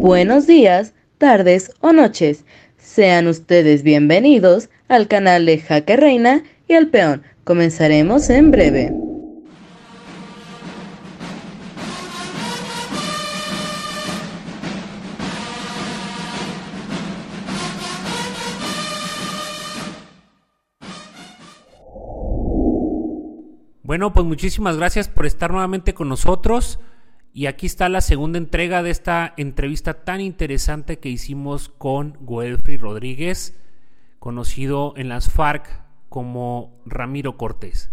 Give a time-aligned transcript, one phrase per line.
[0.00, 2.44] Buenos días, tardes o noches.
[2.76, 7.22] Sean ustedes bienvenidos al canal de Jaque Reina y al Peón.
[7.44, 8.92] Comenzaremos en breve.
[23.82, 26.78] Bueno, pues muchísimas gracias por estar nuevamente con nosotros.
[27.36, 32.78] Y aquí está la segunda entrega de esta entrevista tan interesante que hicimos con Goelfri
[32.78, 33.54] Rodríguez,
[34.18, 35.68] conocido en las FARC
[36.08, 37.90] como Ramiro Cortés.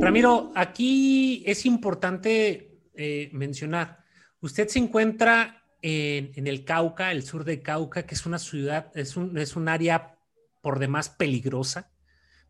[0.00, 4.02] Ramiro, aquí es importante eh, mencionar,
[4.40, 9.16] usted se encuentra en, el Cauca, el sur de Cauca, que es una ciudad, es
[9.16, 10.18] un, es un área
[10.60, 11.92] por demás peligrosa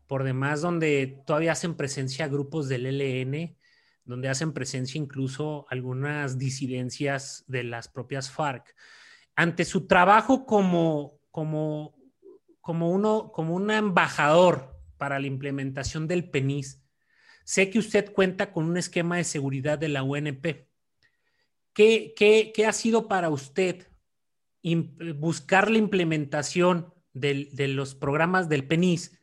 [0.07, 3.55] por demás donde todavía hacen presencia grupos del ELN,
[4.05, 8.75] donde hacen presencia incluso algunas disidencias de las propias FARC.
[9.35, 11.95] Ante su trabajo como, como,
[12.61, 16.83] como, uno, como un embajador para la implementación del PENIS,
[17.43, 20.67] sé que usted cuenta con un esquema de seguridad de la UNP.
[21.73, 23.87] ¿Qué, qué, ha sido para usted
[25.15, 29.19] buscar la implementación de los programas del PENIS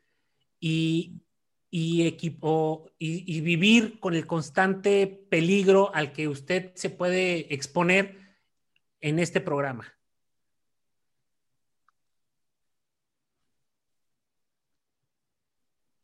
[1.72, 8.18] equipo, y, vivir con el constante peligro al que usted se puede exponer
[9.00, 9.86] en este programa?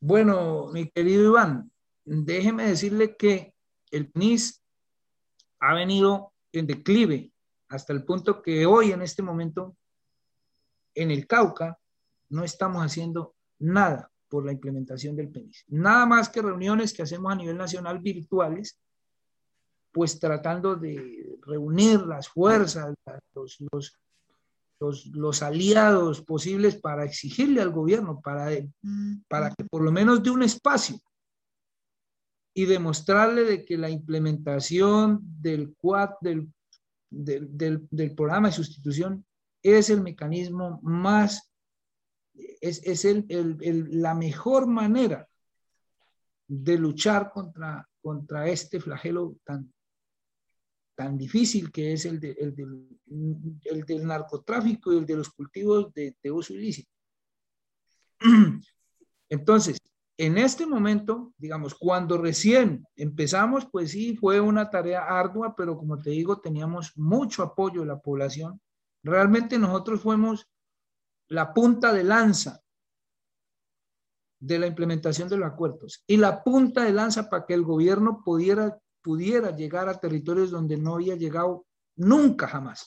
[0.01, 1.73] Bueno, mi querido Iván,
[2.05, 3.55] déjeme decirle que
[3.91, 4.63] el PNIS
[5.59, 7.33] ha venido en declive
[7.69, 9.77] hasta el punto que hoy, en este momento,
[10.95, 11.79] en el Cauca,
[12.29, 15.65] no estamos haciendo nada por la implementación del PENIS.
[15.69, 18.79] Nada más que reuniones que hacemos a nivel nacional virtuales,
[19.93, 22.95] pues tratando de reunir las fuerzas,
[23.35, 23.99] los,
[25.15, 28.51] los, aliados posibles para exigirle al gobierno, para,
[29.29, 31.01] para que por lo menos dé un espacio
[32.53, 35.75] y demostrarle de que la implementación del,
[36.21, 36.49] del,
[37.11, 39.25] del, del programa de sustitución
[39.63, 41.51] es el mecanismo más
[42.61, 43.05] es,
[43.91, 45.29] la mejor manera
[46.49, 49.73] de luchar contra, contra este flagelo tan,
[50.95, 52.55] tan difícil que es el, el,
[53.85, 56.91] del, narcotráfico y el de los cultivos de, de uso ilícito.
[59.29, 59.79] Entonces,
[60.19, 65.99] en este momento, digamos, cuando recién empezamos, pues sí, fue una tarea ardua, pero como
[65.99, 68.61] te digo, teníamos mucho apoyo de la población.
[69.03, 70.49] Realmente nosotros fuimos
[71.29, 72.63] la punta de lanza
[74.39, 78.23] de la implementación de los acuerdos y la punta de lanza para que el gobierno
[78.25, 81.67] pudiera, pudiera llegar a territorios donde no había llegado
[81.97, 82.87] nunca jamás.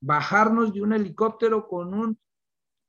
[0.00, 2.18] Bajarnos de un helicóptero con un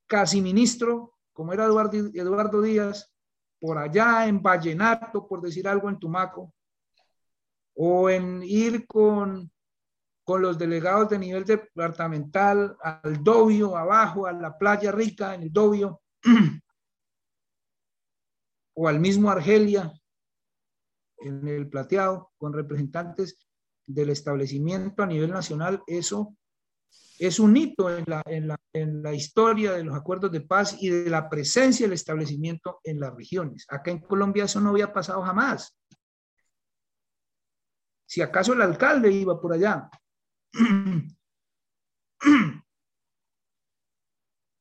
[0.07, 3.13] casi ministro, como era Eduardo, Eduardo Díaz,
[3.59, 6.53] por allá en Vallenato, por decir algo, en Tumaco,
[7.75, 9.50] o en ir con
[10.31, 15.51] con los delegados de nivel departamental al Dobio, abajo, a la playa rica en el
[15.51, 15.99] Dobio,
[18.77, 19.91] o al mismo Argelia
[21.17, 23.45] en el Plateado, con representantes
[23.85, 26.33] del establecimiento a nivel nacional, eso
[27.19, 30.77] es un hito en la, en, la, en la, historia de los acuerdos de paz
[30.79, 33.65] y de la presencia del establecimiento en las regiones.
[33.67, 35.77] Acá en Colombia eso no había pasado jamás.
[38.05, 39.89] Si acaso el alcalde iba por allá,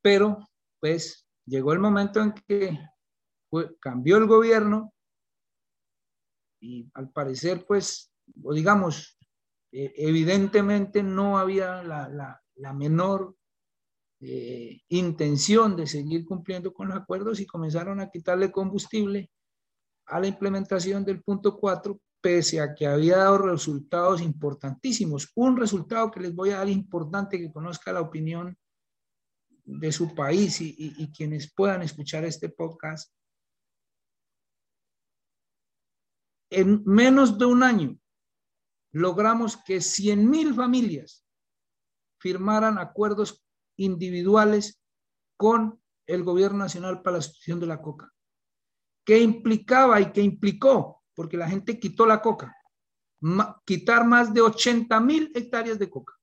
[0.03, 0.49] Pero,
[0.81, 2.79] pues, llegó el momento en que
[3.81, 4.95] cambió el gobierno
[6.61, 8.13] y al parecer, pues,
[8.43, 9.19] o digamos,
[9.73, 12.41] eh, evidentemente no había la,
[12.75, 13.37] menor
[14.21, 19.31] eh, intención de seguir cumpliendo con los acuerdos y comenzaron a quitarle combustible
[20.07, 25.31] a la implementación del punto 4 pese a que había dado resultados importantísimos.
[25.35, 28.57] Un resultado que les voy a dar importante que conozca la opinión
[29.65, 33.13] de su país y, quienes puedan escuchar este podcast.
[36.51, 37.99] En menos de un año
[38.93, 41.25] logramos que 100 mil familias
[42.19, 43.45] firmaran acuerdos
[43.77, 44.83] individuales
[45.37, 48.13] con el gobierno nacional para la sustitución de la coca.
[49.07, 51.00] ¿Qué implicaba y qué implicó?
[51.21, 52.57] Porque la gente quitó la coca.
[53.67, 56.15] quitar más de 80 mil hectáreas de coca.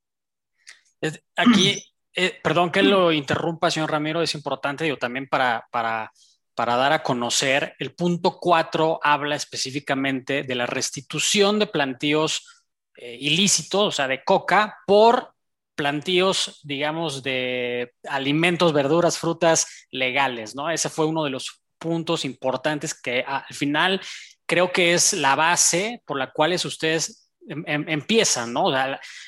[1.36, 1.80] Aquí,
[2.16, 6.12] eh, perdón que lo interrumpa, señor Ramiro, es importante, digo, también para, para,
[6.56, 12.66] para dar a conocer, el punto 4 habla específicamente de la restitución de plantíos
[12.96, 15.36] eh, ilícitos, o sea, de coca, por
[15.76, 20.72] plantíos, digamos, de alimentos, verduras, frutas legales, ¿no?
[20.72, 24.02] Ese fue uno de los puntos importantes que al final
[24.48, 28.72] creo que es la base por la cual ustedes em, em, empiezan, ¿no?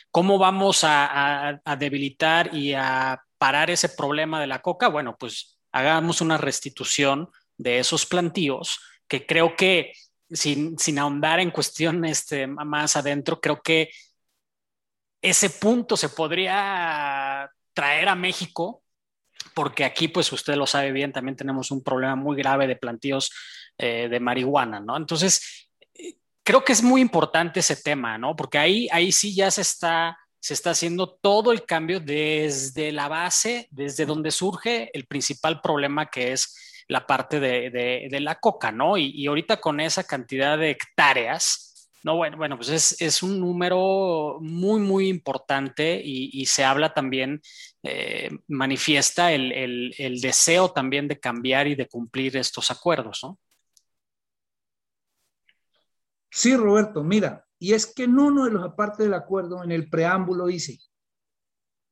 [0.09, 4.87] ¿Cómo vamos a, debilitar y a parar ese problema de la coca?
[4.87, 9.93] Bueno, pues hagamos una restitución de esos plantíos que creo que
[10.31, 13.89] sin, ahondar en cuestión este, más adentro, creo que
[15.21, 18.83] ese punto se podría traer a México,
[19.53, 23.31] porque aquí, pues usted lo sabe bien, también tenemos un problema muy grave de plantíos
[23.79, 24.97] eh, de marihuana, ¿no?
[24.97, 25.69] Entonces,
[26.43, 28.35] creo que es muy importante ese tema, ¿no?
[28.35, 33.07] Porque ahí, ahí sí ya se está, se está haciendo todo el cambio desde la
[33.07, 38.97] base, desde donde surge el principal problema que es la parte de, la coca, ¿no?
[38.97, 44.81] Y, ahorita con esa cantidad de hectáreas, no, bueno, bueno, pues es, un número muy,
[44.81, 47.41] muy importante y, se habla también,
[47.83, 53.37] eh, manifiesta el, el deseo también de cambiar y de cumplir estos acuerdos, ¿no?
[56.29, 59.89] Sí, Roberto, mira, y es que en uno de los apartes del acuerdo, en el
[59.89, 60.79] preámbulo, dice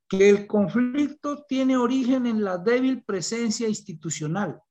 [0.08, 4.62] que el conflicto tiene origen en la débil presencia institucional.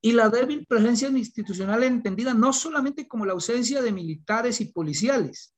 [0.00, 5.56] Y la débil presencia institucional entendida no solamente como la ausencia de militares y policiales,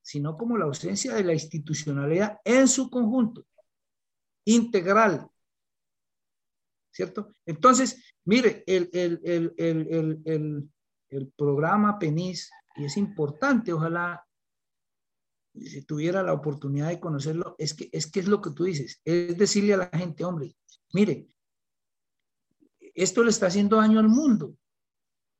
[0.00, 3.46] sino como la ausencia de la institucionalidad en su conjunto,
[4.44, 5.28] integral.
[6.94, 7.34] ¿Cierto?
[7.44, 8.88] Entonces, Mire, el,
[9.58, 10.70] el,
[11.36, 14.26] programa PENIS, y es importante, ojalá
[15.54, 19.00] si tuviera la oportunidad de conocerlo, es que, es que es lo que tú dices,
[19.04, 20.56] es decirle a la gente, hombre,
[20.92, 21.28] mire,
[22.94, 24.56] esto le está haciendo daño al mundo.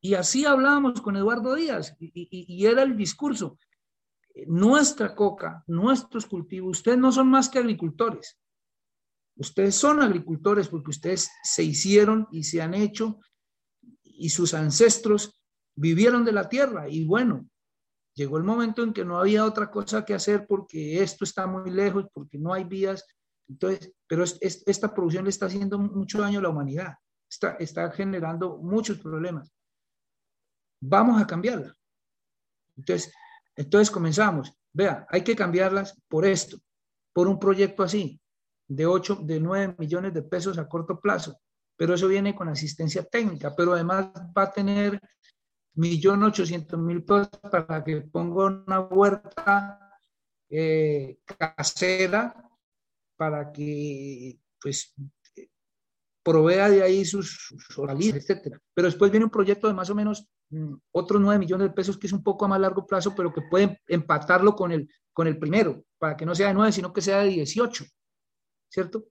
[0.01, 3.59] Y así hablábamos con Eduardo Díaz, y, y era el discurso.
[4.47, 8.39] Nuestra coca, nuestros cultivos, ustedes no son más que agricultores.
[9.37, 13.21] Ustedes son agricultores porque ustedes se hicieron y se han hecho
[14.03, 15.43] y sus ancestros
[15.75, 16.89] vivieron de la tierra.
[16.89, 17.49] Y bueno,
[18.15, 21.71] llegó el momento en que no había otra cosa que hacer porque esto está muy
[21.71, 23.05] lejos, porque no hay vías.
[23.49, 26.95] Entonces, pero esta producción le está haciendo mucho daño a la humanidad,
[27.29, 29.53] está, está generando muchos problemas.
[30.81, 31.75] Vamos a cambiarla.
[32.77, 33.13] Entonces,
[33.57, 34.53] entonces comenzamos.
[34.73, 36.59] Vea, hay que cambiarlas por esto,
[37.13, 38.21] por un proyecto así
[38.67, 41.39] de 8, de 9 millones de pesos a corto plazo,
[41.77, 45.01] pero eso viene con asistencia técnica, pero además va a tener
[45.77, 49.81] 1.800.000 pesos para que ponga una huerta
[50.49, 52.35] eh, casera
[53.17, 54.95] para que pues
[56.23, 58.61] provea de ahí sus, sus hortalizas, etcétera.
[58.73, 61.99] Pero después viene un proyecto de más o menos mm, otros 9 millones de pesos
[61.99, 65.27] que es un poco a más largo plazo, pero que puede empatarlo con el, con
[65.27, 67.85] el primero, para que no sea de 9, sino que sea de 18.
[68.75, 69.07] ¿Cierto?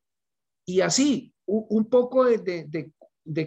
[0.68, 2.92] Y así, un poco de,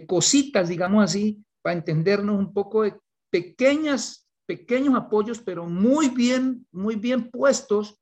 [0.07, 2.99] cositas, digamos así, para entendernos un poco de
[3.29, 8.01] pequeñas, pequeños apoyos, pero muy bien, muy bien puestos,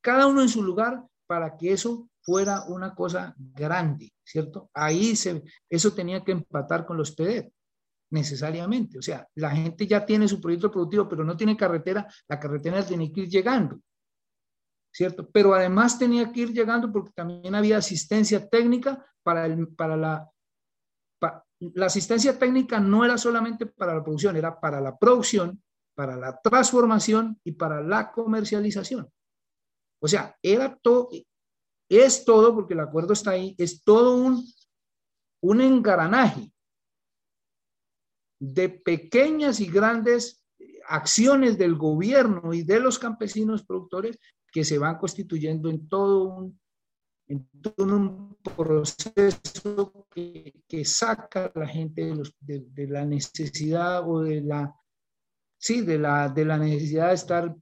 [0.00, 4.70] cada uno en su lugar para que eso fuera una cosa grande, ¿cierto?
[4.72, 7.48] Ahí se, eso tenía que empatar con los TED,
[8.10, 8.98] necesariamente.
[8.98, 12.86] O sea, la gente ya tiene su proyecto productivo, pero no tiene carretera, la carretera
[12.86, 13.80] tiene que ir llegando.
[14.92, 15.28] ¿Cierto?
[15.30, 20.30] Pero además tenía que ir llegando porque también había asistencia técnica para, el, para la...
[21.60, 25.62] la asistencia técnica no era solamente para la producción, era para la producción,
[25.94, 29.10] para la transformación y para la comercialización.
[30.02, 31.10] O sea, era todo,
[31.90, 34.42] es todo, porque el acuerdo está ahí, es todo un,
[35.42, 36.50] un engranaje
[38.40, 40.42] de pequeñas y grandes
[40.88, 44.18] acciones del gobierno y de los campesinos productores
[44.50, 46.60] que se van constituyendo en todo un,
[47.30, 54.22] en todo un proceso que, saca a la gente de, los, de, la necesidad o
[54.22, 54.74] de la,
[55.56, 57.56] sí, de la, de la necesidad de estar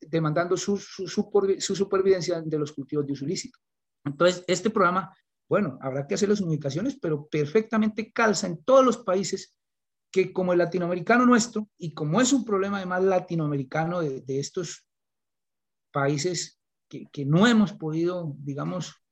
[0.00, 3.58] demandando su, su, su, supervivencia de los cultivos de uso ilícito.
[4.04, 5.14] Entonces, este programa,
[5.48, 9.56] bueno, habrá que hacer las comunicaciones, pero perfectamente calza en todos los países
[10.10, 14.85] que como el latinoamericano nuestro, y como es un problema además latinoamericano de, de estos
[15.96, 16.60] países
[16.90, 19.02] que, que no hemos podido, digamos,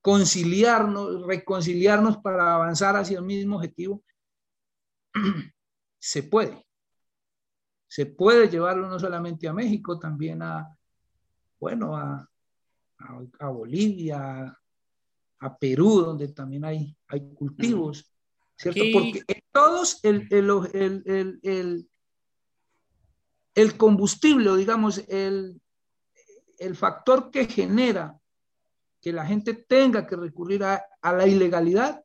[0.00, 4.02] conciliarnos, reconciliarnos para avanzar hacia el mismo objetivo,
[5.98, 6.66] se puede.
[7.86, 10.74] Se puede llevarlo no solamente a México, también a,
[11.60, 12.26] bueno, a,
[13.40, 14.58] a, Bolivia,
[15.40, 18.10] a Perú, donde también hay, hay cultivos,
[18.56, 18.80] ¿cierto?
[18.90, 21.90] Porque en todos el, el,
[23.76, 25.60] combustible, digamos, el,
[26.58, 28.18] el factor que genera
[29.00, 32.02] que la gente tenga que recurrir a, la ilegalidad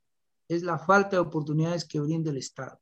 [0.48, 2.80] es la falta de oportunidades que brinda el Estado.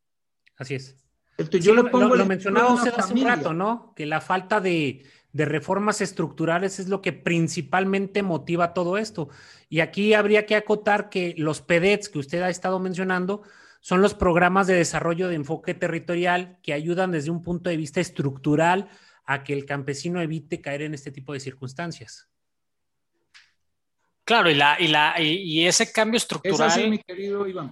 [0.57, 0.95] Así es.
[1.37, 3.93] yo lo, pongo lo, mencionaba hace un rato, ¿no?
[3.95, 9.29] Que la falta de, de reformas estructurales es lo que principalmente motiva todo esto.
[9.69, 13.43] Y aquí habría que acotar que los PEDETs que usted ha estado mencionando
[13.87, 18.01] son los programas de desarrollo de enfoque territorial que ayudan desde un punto de vista
[18.01, 18.89] estructural
[19.23, 22.27] a que el campesino evite caer en este tipo de circunstancias.
[24.25, 26.89] Claro, y, la, y, la, y, ese cambio estructural.
[26.89, 27.71] mi querido Iván.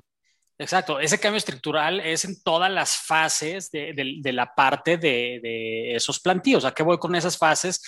[0.58, 6.64] Exacto, ese cambio estructural es en todas las fases de, la parte de, esos plantíos.
[6.64, 7.84] ¿A qué voy con esas fases?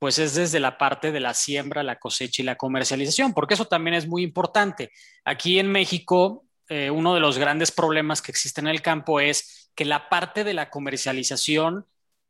[0.00, 3.66] Pues es desde la parte de la siembra, la cosecha y la comercialización, porque eso
[3.66, 4.90] también es muy importante.
[5.24, 9.70] Aquí en México, eh, uno de los grandes problemas que existe en el campo es
[9.74, 11.86] que la parte de la comercialización,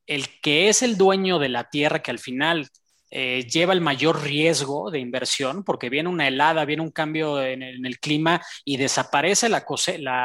[0.06, 2.68] el que es el dueño de la tierra, que al final
[3.10, 7.62] eh, lleva el mayor riesgo de inversión porque viene una helada, viene un cambio en
[7.62, 9.64] el, clima y desaparece la,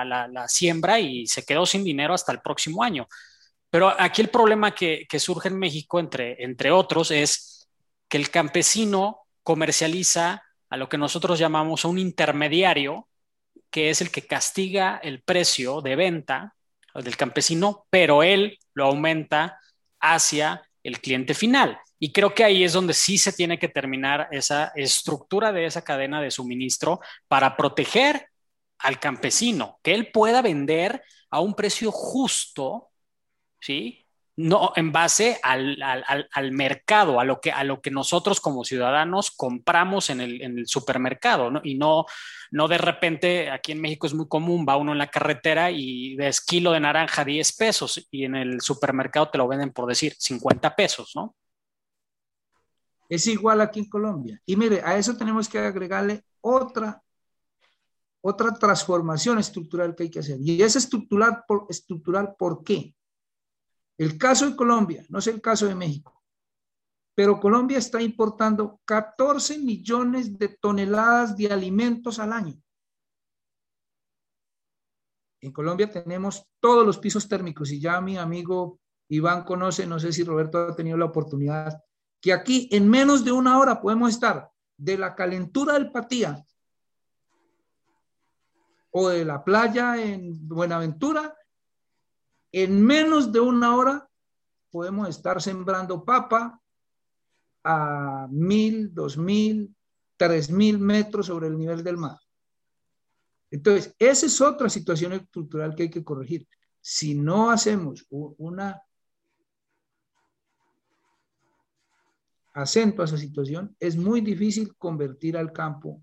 [0.03, 3.08] la, siembra y se quedó sin dinero hasta el próximo año.
[3.70, 7.70] Pero aquí el problema que, surge en México, entre, entre otros, es
[8.10, 13.08] que el campesino comercializa a lo que nosotros llamamos un intermediario,
[13.73, 16.53] que es el que castiga el precio de venta
[16.93, 19.59] del campesino, pero él lo aumenta
[19.99, 21.79] hacia el cliente final.
[21.97, 25.83] Y creo que ahí es donde sí se tiene que terminar esa estructura de esa
[25.83, 28.27] cadena de suministro para proteger
[28.77, 31.01] al campesino, que él pueda vender
[31.31, 32.91] a un precio justo,
[33.59, 34.02] ¿sí?
[34.35, 35.77] No en base al,
[36.51, 41.61] mercado, a lo, que, a lo que nosotros como ciudadanos compramos en el, supermercado, ¿no?
[41.63, 42.05] Y no,
[42.49, 46.15] no de repente, aquí en México es muy común, va uno en la carretera y
[46.15, 50.15] ves kilo de naranja 10 pesos y en el supermercado te lo venden por decir
[50.17, 51.35] 50 pesos, ¿no?
[53.09, 54.41] Es igual aquí en Colombia.
[54.45, 57.03] Y mire, a eso tenemos que agregarle otra,
[58.21, 60.37] otra transformación estructural que hay que hacer.
[60.41, 62.95] Y es estructural por, estructural, ¿por qué?
[63.97, 66.23] El caso de Colombia, no es el caso de México,
[67.15, 72.59] pero Colombia está importando 14 millones de toneladas de alimentos al año.
[75.41, 80.12] En Colombia tenemos todos los pisos térmicos y ya mi amigo Iván conoce, no sé
[80.12, 81.83] si Roberto ha tenido la oportunidad
[82.21, 86.43] que aquí en menos de una hora podemos estar de la calentura del Patía
[88.91, 91.35] o de la playa en Buenaventura,
[92.53, 94.07] en menos de una hora
[94.69, 96.62] podemos estar sembrando papa
[97.63, 99.75] a mil, dos mil,
[100.15, 102.17] tres mil metros sobre el nivel del mar.
[103.50, 106.48] Entonces, esa es otra situación estructural que hay que corregir.
[106.79, 108.81] Si no hacemos una
[112.53, 116.01] acento a esa situación, es muy difícil convertir al campo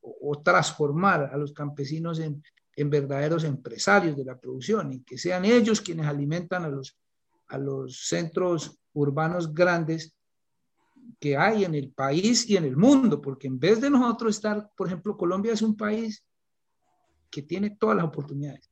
[0.00, 2.42] o, transformar a los campesinos en,
[2.76, 6.96] en, verdaderos empresarios de la producción y que sean ellos quienes alimentan a los,
[7.48, 10.14] a los centros urbanos grandes
[11.18, 14.70] que hay en el país y en el mundo, porque en vez de nosotros estar,
[14.76, 16.22] por ejemplo, Colombia es un país
[17.30, 18.70] que tiene todas las oportunidades.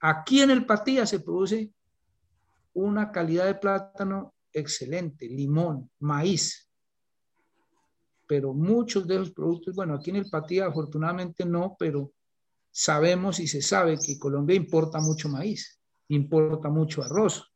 [0.00, 1.72] Aquí en el Patía se produce
[2.74, 6.68] una calidad de plátano excelente, limón, maíz.
[8.26, 12.12] Pero muchos de los productos, bueno, aquí en el Patía afortunadamente no, pero
[12.74, 17.52] sabemos y se sabe que Colombia importa mucho maíz, importa mucho arroz.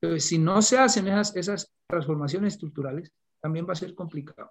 [0.00, 4.50] Entonces, si no se hacen esas, transformaciones estructurales, también va a ser complicado.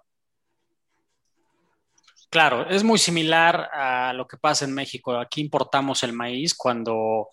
[2.30, 5.14] Claro, es muy similar a lo que pasa en México.
[5.18, 7.28] Aquí importamos el maíz cuando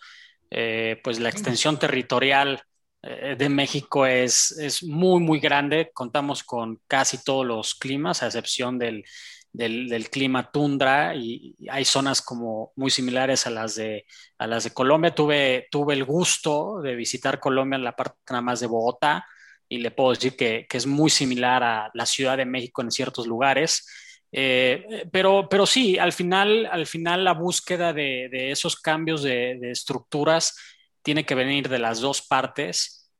[0.51, 2.61] eh, pues la extensión territorial
[3.01, 5.89] eh, de México es, es, muy, muy grande.
[5.93, 9.05] Contamos con casi todos los climas, a excepción del,
[9.53, 14.05] del, clima tundra, y, hay zonas como muy similares a las de,
[14.37, 15.15] a las de Colombia.
[15.15, 19.25] Tuve, tuve el gusto de visitar Colombia en la parte nada más de Bogotá,
[19.69, 22.91] y le puedo decir que, que es muy similar a la Ciudad de México en
[22.91, 23.87] ciertos lugares.
[24.35, 29.59] Eh, pero, pero sí, al final, al final la búsqueda de, de esos cambios de,
[29.69, 30.57] estructuras
[31.03, 33.11] tiene que venir de las dos partes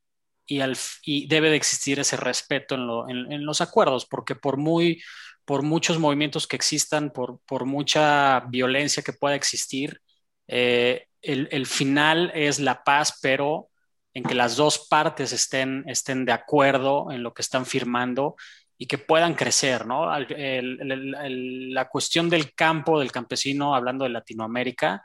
[0.48, 2.75] y, al, y debe de existir ese respeto
[3.08, 5.02] en, en, los acuerdos, porque por, muy,
[5.45, 10.01] por muchos movimientos que existan, por, por mucha violencia que pueda existir,
[10.47, 13.69] eh, el, el, final es la paz, pero
[14.13, 18.35] en que las dos partes estén, estén de acuerdo en lo que están firmando
[18.77, 20.07] y que puedan crecer, ¿no?
[20.09, 25.03] la cuestión del campo, del campesino, hablando de Latinoamérica,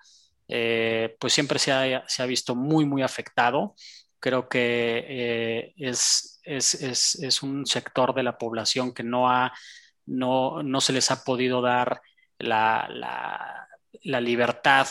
[0.48, 3.74] eh, pues siempre se ha, visto muy, muy afectado.
[4.18, 9.52] Creo que eh, es, es, un sector de la población que no, ha,
[10.08, 12.00] no, no se les ha podido dar
[12.38, 12.88] la,
[14.02, 14.86] la, libertad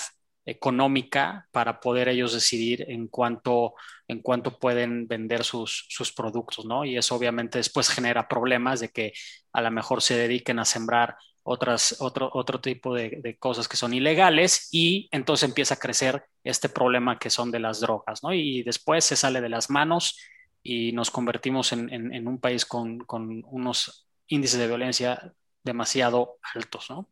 [0.46, 3.74] económica para poder ellos decidir en cuánto,
[4.08, 6.86] en cuánto pueden vender sus, sus, productos, ¿no?
[6.86, 9.14] Y eso obviamente después genera problemas de que
[9.52, 13.78] a lo mejor se dediquen a sembrar otras, otro, otro tipo de, de, cosas que
[13.78, 18.34] son ilegales y entonces empieza a crecer este problema que son de las drogas, ¿no?
[18.34, 20.18] Y después se sale de las manos
[20.64, 26.38] y nos convertimos en, en, en un país con, con unos índices de violencia demasiado
[26.54, 27.10] altos, ¿no?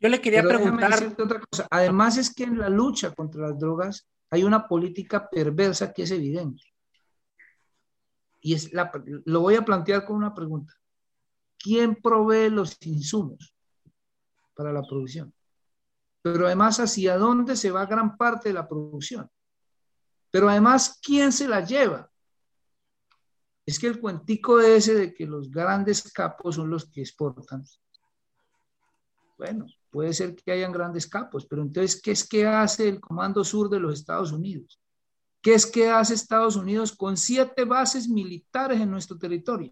[0.00, 1.14] Yo le quería preguntar.
[1.18, 1.68] Otra cosa.
[1.70, 6.10] Además, es que en la lucha contra las drogas hay una política perversa que es
[6.10, 6.64] evidente.
[8.40, 8.90] Y es la,
[9.24, 10.74] lo voy a plantear con una pregunta.
[11.56, 13.54] ¿Quién provee los insumos
[14.54, 15.32] para la producción?
[16.20, 19.30] Pero además, ¿hacia dónde se va gran parte de la producción?
[20.32, 22.10] Pero además, ¿quién se la lleva?
[23.64, 27.64] Es que el cuentico ese de que los grandes capos son los que exportan.
[29.38, 33.44] Bueno, Puede ser que hayan grandes capos, pero entonces, ¿qué es que hace el Comando
[33.44, 34.80] Sur de los Estados Unidos?
[35.42, 39.70] ¿Qué es que hace Estados Unidos con siete bases militares en nuestro territorio?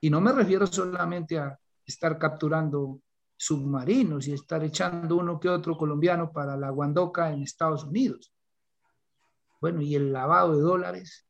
[0.00, 1.56] Y no me refiero solamente a
[1.86, 3.00] estar capturando
[3.36, 8.32] submarinos y estar echando uno que otro colombiano para la Guandoca en Estados Unidos.
[9.62, 11.24] Bueno, ¿y el lavado de dólares?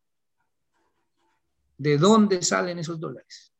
[1.76, 3.52] ¿De dónde salen esos dólares?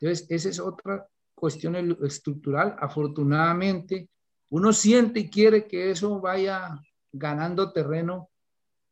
[0.00, 2.74] Entonces, esa es otra cuestión estructural.
[2.80, 4.08] Afortunadamente,
[4.48, 6.74] uno siente y quiere que eso vaya
[7.12, 8.30] ganando terreno,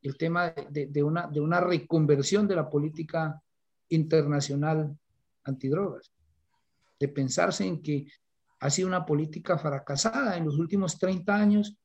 [0.02, 3.42] el tema de, una, de una reconversión de la política
[3.88, 4.94] internacional
[5.44, 6.12] antidrogas,
[7.00, 8.06] de pensarse en que
[8.60, 11.78] ha sido una política fracasada en los últimos 30 años,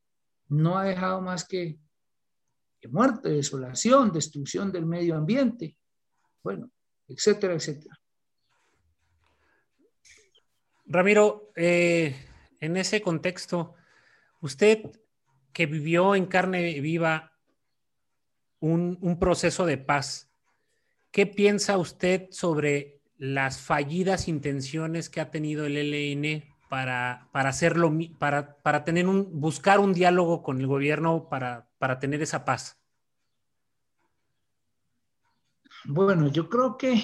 [0.50, 1.80] no ha dejado más que,
[2.88, 5.78] muerte, desolación, destrucción del medio ambiente,
[6.44, 6.72] bueno,
[7.08, 8.00] etcétera, etcétera.
[10.86, 12.16] Ramiro, eh,
[12.60, 13.76] en ese contexto,
[14.42, 14.92] usted
[15.54, 17.34] que vivió en carne viva
[18.60, 20.32] un, proceso de paz,
[21.12, 27.94] ¿qué piensa usted sobre las fallidas intenciones que ha tenido el ELN para, para hacerlo,
[28.18, 32.82] para, para tener un, buscar un diálogo con el gobierno para, para tener esa paz?
[35.86, 37.04] Bueno, yo creo que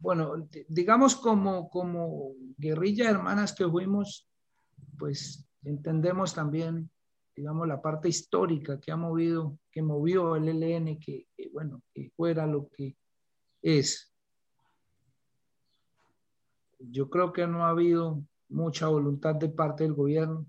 [0.00, 4.28] bueno, digamos como, como guerrilla hermanas que fuimos,
[4.98, 6.90] pues entendemos también,
[7.36, 12.44] digamos, la parte histórica que ha movido, que movió el ELN, que, bueno, que fuera
[12.44, 12.96] lo que
[13.62, 14.11] es.
[16.90, 20.46] Yo creo que no ha habido mucha voluntad de parte del gobierno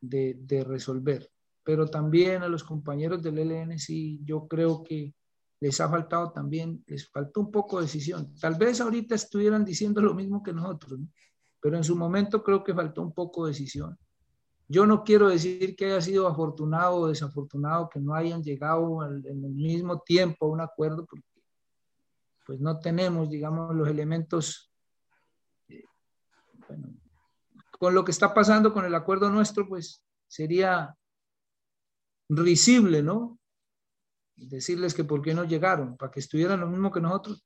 [0.00, 1.30] de, de resolver,
[1.64, 5.14] pero también a los compañeros del ELN sí, yo creo que
[5.60, 8.34] les ha faltado también, les faltó un poco de decisión.
[8.40, 11.00] Tal vez ahorita estuvieran diciendo lo mismo que nosotros,
[11.60, 13.98] pero en su momento creo que faltó un poco de decisión.
[14.68, 19.44] Yo no quiero decir que haya sido afortunado o desafortunado que no hayan llegado en
[19.44, 21.24] el mismo tiempo a un acuerdo, porque
[22.46, 24.67] pues no tenemos, digamos, los elementos,
[27.78, 30.94] con lo que está pasando con el acuerdo nuestro, pues sería
[32.28, 33.38] risible, ¿no?
[34.46, 37.44] decirles que por qué no llegaron, para que estuvieran lo mismo que nosotros.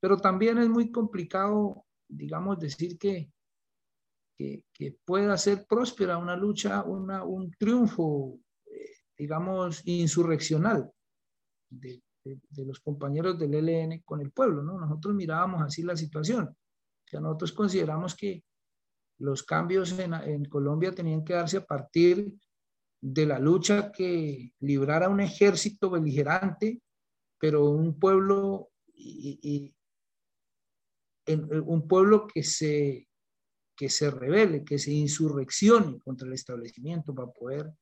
[0.00, 3.30] Pero también es muy complicado, digamos, decir que,
[4.36, 10.90] que, pueda ser próspera una lucha, una, un triunfo, eh, digamos, insurreccional
[11.70, 12.02] de,
[12.56, 14.78] los compañeros del ELN con el pueblo, ¿no?
[14.78, 16.54] Nosotros mirábamos así la situación.
[17.08, 18.44] Que nosotros consideramos que
[19.18, 22.32] los cambios en, Colombia tenían que darse a partir
[23.00, 26.80] de la lucha que librara un ejército beligerante,
[27.38, 29.74] pero un pueblo y,
[31.26, 33.08] un pueblo que se
[33.78, 37.72] que se revele, que se insurreccione contra el establecimiento para poder,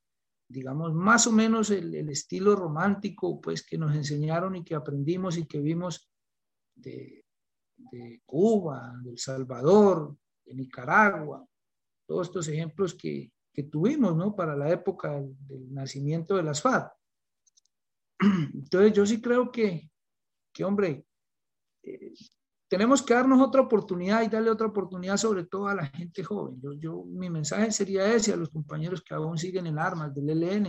[0.46, 5.46] digamos, más o menos el, estilo romántico, pues, que nos enseñaron y que aprendimos y
[5.46, 6.10] que vimos
[6.74, 7.25] de,
[7.76, 11.46] de Cuba, de El Salvador, de Nicaragua,
[12.06, 14.36] todos estos ejemplos que, que tuvimos, ¿no?
[14.36, 16.88] Para la época del, nacimiento de las FAD.
[18.54, 19.90] Entonces yo sí creo que,
[20.52, 21.06] que hombre,
[21.82, 22.12] eh,
[22.68, 26.60] tenemos que darnos otra oportunidad y darle otra oportunidad sobre todo a la gente joven.
[26.60, 30.30] Yo, yo, mi mensaje sería ese a los compañeros que aún siguen en armas del
[30.30, 30.66] ELN.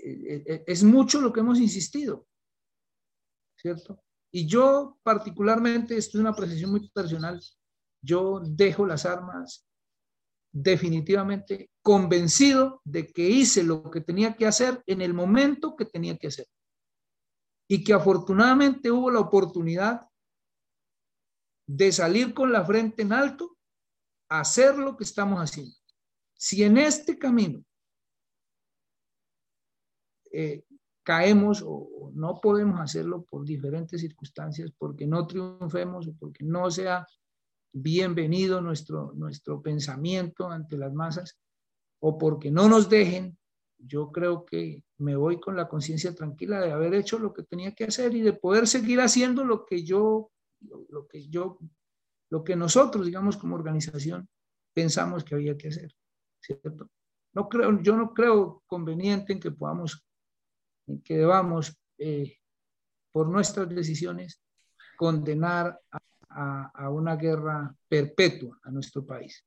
[0.00, 2.26] eh, eh, es mucho lo que hemos insistido,
[3.56, 4.02] ¿cierto?
[4.30, 7.40] Y yo particularmente, esto es una apreciación muy personal,
[8.02, 9.66] yo dejo las armas
[10.52, 16.16] definitivamente convencido de que hice lo que tenía que hacer en el momento que tenía
[16.16, 16.46] que hacer.
[17.68, 20.08] Y que afortunadamente hubo la oportunidad
[21.66, 23.56] de salir con la frente en alto,
[24.30, 25.74] a hacer lo que estamos haciendo.
[26.34, 27.64] Si en este camino
[30.32, 30.64] eh,
[31.08, 37.06] caemos o, no podemos hacerlo por diferentes circunstancias, porque no triunfemos o porque no sea
[37.72, 41.38] bienvenido nuestro, nuestro pensamiento ante las masas,
[42.02, 43.38] o porque no nos dejen,
[43.78, 47.74] yo creo que me voy con la conciencia tranquila de haber hecho lo que tenía
[47.74, 50.30] que hacer y de poder seguir haciendo lo que yo,
[50.90, 51.58] lo, que yo,
[52.28, 54.28] lo que nosotros, digamos, como organización,
[54.74, 55.90] pensamos que había que hacer,
[56.38, 56.90] ¿cierto?
[57.32, 60.04] No creo, yo no creo conveniente en que podamos
[61.04, 62.38] que debamos, eh,
[63.12, 64.40] por nuestras decisiones,
[64.96, 65.80] condenar
[66.30, 69.44] a, una guerra perpetua a nuestro país,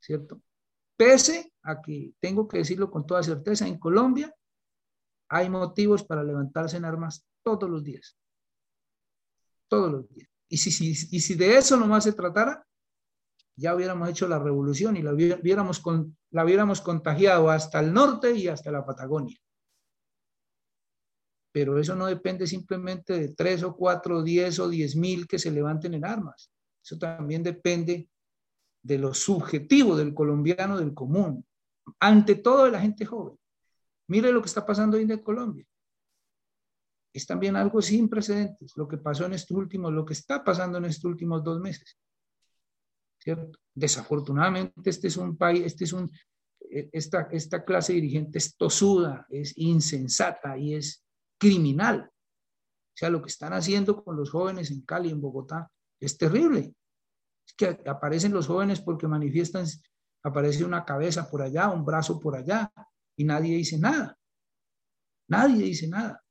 [0.00, 0.40] ¿cierto?
[0.96, 4.34] Pese a que, tengo que decirlo con toda certeza, en Colombia
[5.28, 8.16] hay motivos para levantarse en armas todos los días.
[9.68, 10.28] Todos los días.
[10.48, 12.66] Y si, de eso nomás se tratara,
[13.56, 15.82] ya hubiéramos hecho la revolución y la hubiéramos,
[16.30, 19.38] la hubiéramos contagiado hasta el norte y hasta la Patagonia
[21.54, 25.52] pero eso no depende simplemente de tres o cuatro, diez o diez mil que se
[25.52, 26.50] levanten en armas.
[26.82, 28.08] Eso también depende
[28.82, 31.46] de lo subjetivo del colombiano del común,
[32.00, 33.38] ante todo de la gente joven.
[34.08, 35.64] Mire lo que está pasando hoy en Colombia.
[37.12, 40.78] Es también algo sin precedentes, lo que pasó en estos últimos, lo que está pasando
[40.78, 41.96] en estos últimos dos meses.
[43.20, 43.60] ¿Cierto?
[43.72, 46.10] Desafortunadamente, este es un país, este es un,
[46.68, 51.03] e, esta, esta clase dirigente es tosuda, es insensata y es
[51.44, 52.10] criminal.
[52.10, 56.74] O sea, lo que están haciendo con los jóvenes en Cali, en Bogotá, es terrible.
[57.46, 59.66] Es que aparecen los jóvenes porque manifiestan,
[60.22, 62.72] aparece una cabeza por allá, un brazo por allá,
[63.14, 64.18] y nadie dice nada.
[65.28, 66.24] Nadie dice nada.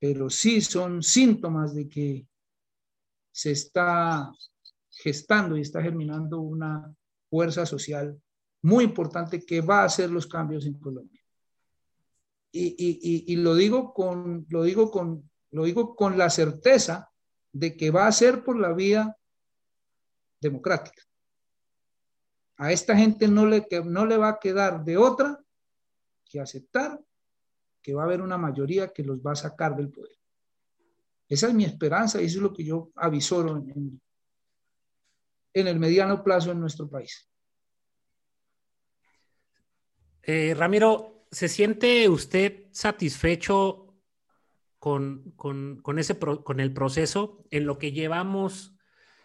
[0.00, 2.26] Pero sí son síntomas de que
[3.30, 4.32] se está
[4.90, 6.92] gestando y está germinando una
[7.30, 8.20] fuerza social
[8.62, 11.17] muy importante que va a hacer los cambios en Colombia
[12.50, 17.10] y, lo, digo con, lo, digo con, lo digo con la certeza
[17.52, 19.16] de que va a ser por la vía
[20.40, 21.02] democrática.
[22.56, 25.38] A esta gente no le, no le va a quedar de otra
[26.24, 27.00] que aceptar
[27.80, 30.16] que va a haber una mayoría que los va a sacar del poder.
[31.28, 34.00] Esa es mi esperanza y eso es lo que yo avisoro en,
[35.52, 37.28] en el mediano plazo en nuestro país.
[40.22, 43.94] Eh, Ramiro, ¿se siente usted satisfecho
[44.78, 45.34] con,
[45.96, 48.74] ese con el proceso en lo que llevamos,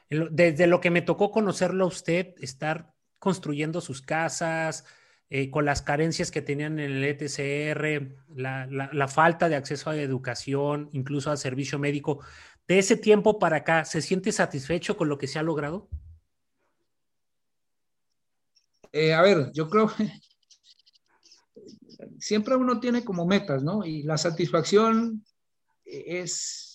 [0.09, 4.85] desde lo que me tocó conocerlo a usted, estar construyendo sus casas,
[5.29, 9.97] eh, con las carencias que tenían en el ETCR, la, la, falta de acceso a
[9.97, 12.19] educación, incluso a servicio médico.
[12.67, 15.89] De ese tiempo para acá, ¿se siente satisfecho con lo que se ha logrado?
[18.91, 19.91] Eh, a ver, yo creo,
[22.19, 23.85] siempre uno tiene como metas, ¿no?
[23.85, 25.23] Y la satisfacción
[25.85, 26.73] es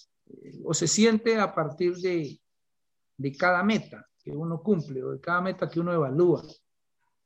[0.65, 2.41] o se siente a partir de,
[3.17, 6.43] de cada meta que uno cumple o de cada meta que uno evalúa.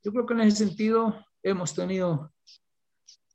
[0.02, 2.32] Yo creo que en ese sentido hemos tenido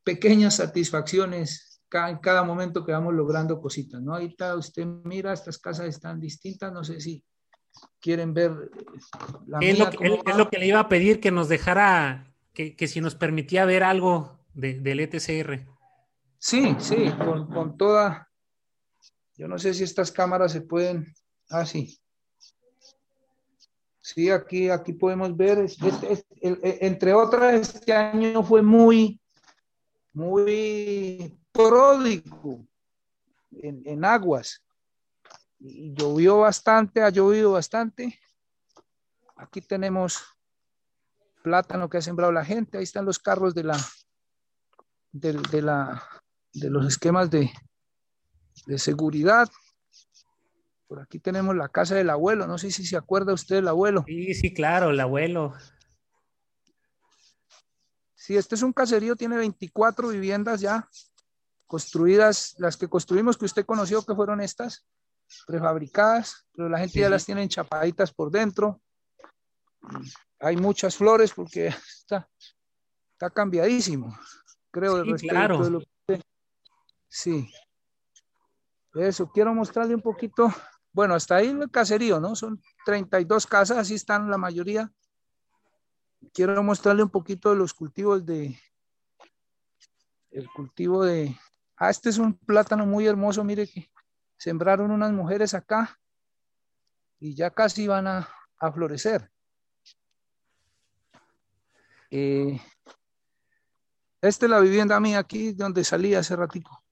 [0.04, 4.14] pequeñas satisfacciones cada, en cada momento que vamos logrando cositas, ¿no?
[4.14, 7.24] Ahorita usted mira, estas casas están distintas, no sé si
[8.00, 8.70] quieren ver
[9.46, 12.76] la es, lo que, es lo que le iba a pedir que nos dejara, que,
[12.76, 15.66] que si nos permitía ver algo del ETCR.
[16.38, 17.10] Sí, sí,
[17.52, 18.30] con, toda.
[19.36, 21.12] Yo no sé si estas cámaras se pueden.
[21.50, 21.98] Ah, sí.
[24.00, 25.66] Sí, aquí, aquí podemos ver.
[26.40, 29.20] entre otras, este año fue muy,
[30.12, 32.64] muy pródigo
[33.50, 34.62] en, en aguas.
[35.58, 38.18] Y llovió bastante, ha llovido bastante.
[39.36, 40.22] Aquí tenemos
[41.42, 42.78] plátano que ha sembrado la gente.
[42.78, 43.78] Ahí están los carros de la,
[45.12, 46.02] de, la,
[46.52, 47.50] de los esquemas de,
[48.66, 49.48] de seguridad.
[50.86, 52.46] Por aquí tenemos la casa del abuelo.
[52.46, 54.04] No sé si se acuerda usted del abuelo.
[54.06, 55.54] Sí, sí, claro, el abuelo.
[58.14, 60.88] Sí, este es un caserío, tiene 24 viviendas ya
[61.66, 64.86] construidas, las que construimos que usted conoció que fueron estas,
[65.46, 68.80] prefabricadas, pero la gente ya las tiene enchapaditas por dentro.
[70.40, 71.68] Hay muchas flores porque
[72.00, 72.28] está,
[73.12, 74.18] está cambiadísimo.
[74.70, 75.62] Creo, sí, claro.
[75.62, 76.22] de lo que...
[77.08, 77.50] Sí.
[78.94, 80.52] Eso, quiero mostrarle un poquito,
[80.92, 82.34] bueno, hasta ahí el caserío, ¿no?
[82.34, 84.92] Son 32 casas, así están la mayoría.
[86.32, 88.58] Quiero mostrarle un poquito de los cultivos de,
[90.30, 91.36] el cultivo de,
[91.76, 93.90] ah, este es un plátano muy hermoso, mire que
[94.36, 95.98] sembraron unas mujeres acá
[97.18, 98.28] y ya casi van a,
[98.72, 99.30] florecer.
[102.10, 102.58] Eh,
[104.20, 106.82] esta es la vivienda mía aquí donde salí hace ratico.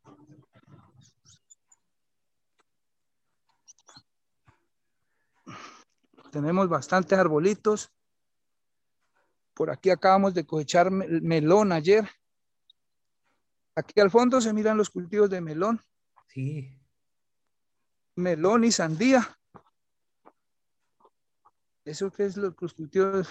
[6.30, 7.90] Tenemos bastantes arbolitos.
[9.54, 12.06] Por aquí acabamos de cosechar melón ayer.
[13.74, 15.80] Aquí al fondo se miran los cultivos de melón.
[16.28, 16.78] Sí.
[18.16, 19.38] Melón y sandía.
[21.84, 23.28] Eso que es los cultivos,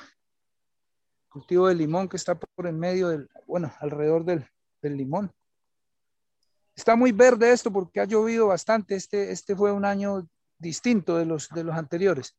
[1.36, 4.48] cultivo de limón que está por en medio del, bueno, alrededor del,
[4.82, 5.34] limón.
[6.74, 8.96] Está muy verde esto porque ha llovido bastante.
[8.96, 12.38] Este, este fue un año distinto de los, de los anteriores.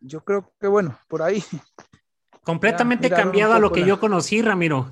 [0.00, 1.44] Yo creo que, bueno, por ahí.
[2.42, 4.90] Completamente cambiado a lo que yo conocí, Ramiro.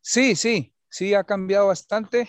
[0.00, 2.26] Sí, sí, sí, ha cambiado bastante.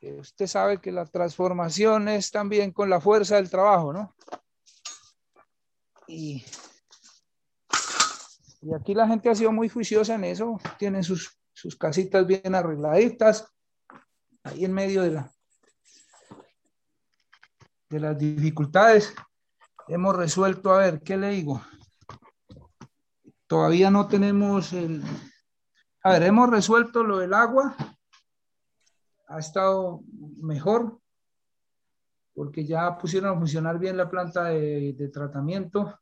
[0.00, 4.14] Eh, usted sabe que la transformación es también con la fuerza del trabajo, ¿no?
[6.06, 6.44] Y,
[8.74, 13.52] aquí la gente ha sido muy juiciosa en eso, tienen sus, sus casitas bien arregladitas,
[14.42, 15.32] ahí en medio de, la,
[17.88, 19.14] de las dificultades.
[19.88, 21.62] Hemos resuelto, a ver, ¿qué le digo?
[23.46, 25.02] Todavía no tenemos el,
[26.06, 27.74] a ver, hemos resuelto lo del agua.
[29.26, 30.02] Ha estado
[30.42, 31.00] mejor
[32.34, 35.98] porque ya pusieron a funcionar bien la planta de, tratamiento.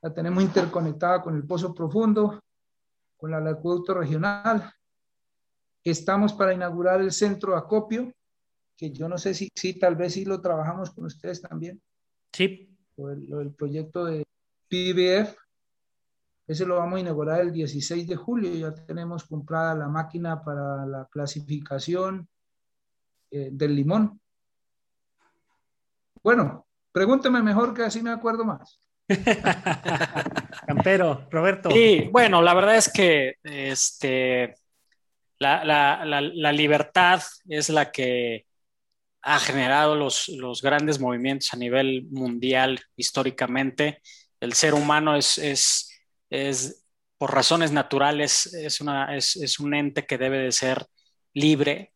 [0.00, 2.40] La tenemos interconectada con el pozo profundo,
[3.16, 4.72] con el acueducto regional.
[5.82, 8.12] Estamos para inaugurar el centro de acopio,
[8.76, 11.80] que yo no sé si, si tal vez sí lo trabajamos con ustedes también.
[12.32, 12.68] Sí.
[12.96, 14.24] del proyecto de
[14.68, 15.36] PBF,
[16.46, 18.54] ese lo vamos a inaugurar el 16 de julio.
[18.54, 22.28] Ya tenemos comprada la máquina para la clasificación
[23.30, 24.20] eh, del limón.
[26.26, 28.80] Bueno, pregúnteme mejor que así me acuerdo más.
[30.66, 31.70] Campero, Roberto.
[31.70, 34.56] Sí, bueno, la verdad es que este,
[35.38, 38.44] la, la, libertad es la que
[39.22, 44.02] ha generado los, los, grandes movimientos a nivel mundial históricamente.
[44.40, 45.92] El ser humano es, es
[46.28, 46.84] es
[47.18, 50.84] por razones naturales, es, una, es, un ente que debe de ser
[51.34, 51.92] libre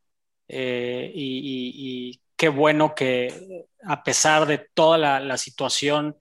[0.46, 6.16] eh, y, qué bueno que a pesar de toda la, situación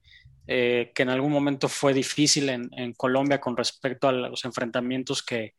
[0.46, 5.54] eh, que en algún momento fue difícil en, Colombia con respecto a los enfrentamientos que,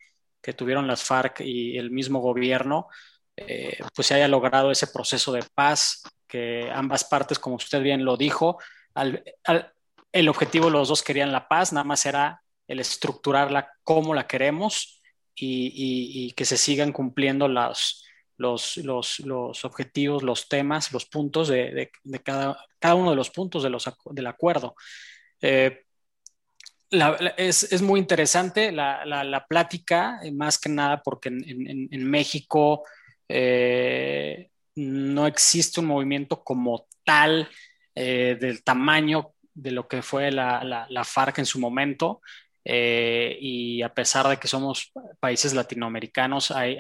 [0.56, 2.90] tuvieron las FARC y el mismo gobierno,
[3.36, 8.06] eh, pues se haya logrado ese proceso de paz, que ambas partes, como usted bien
[8.06, 8.60] lo dijo,
[10.12, 15.02] el objetivo los dos querían la paz, nada más era el estructurarla como la queremos
[15.36, 17.48] y, que se sigan cumpliendo
[18.42, 21.92] los, los, los, objetivos, los temas, los puntos de,
[22.24, 24.76] cada, cada, uno de los puntos de los, del acuerdo.
[25.42, 25.86] Eh,
[27.38, 32.84] es, muy interesante la, plática, eh, más que nada porque en, México
[33.30, 37.50] eh, no existe un movimiento como tal
[37.96, 42.22] del tamaño de lo que fue la, la, FARC en su momento.
[42.64, 46.78] Eh, y a pesar de que somos países latinoamericanos, hay,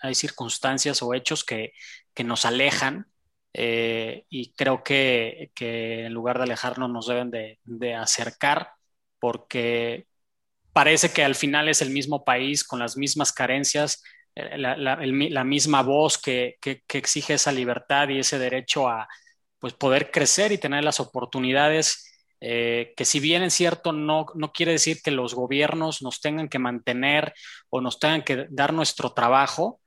[0.00, 1.72] hay, circunstancias o hechos que,
[2.12, 3.06] que nos alejan
[3.54, 8.72] eh, y creo que, que, en lugar de alejarnos nos deben de, acercar
[9.20, 10.06] porque
[10.72, 14.02] parece que al final es el mismo país con las mismas carencias,
[14.34, 19.08] eh, la, misma voz que, que, exige esa libertad y ese derecho a
[19.60, 24.52] pues, poder crecer y tener las oportunidades eh, que si bien es cierto, no, no
[24.52, 27.34] quiere decir que los gobiernos nos tengan que mantener
[27.70, 29.80] o nos tengan que dar nuestro trabajo,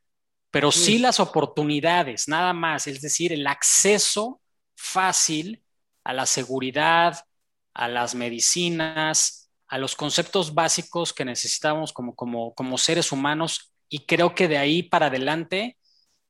[0.52, 4.42] pero sí, las oportunidades, nada más, es decir, el acceso
[4.76, 5.64] fácil
[6.04, 7.24] a la seguridad,
[7.74, 13.72] a las medicinas, a los conceptos básicos que necesitamos como, como, como seres humanos.
[13.90, 15.78] Y creo que de ahí para adelante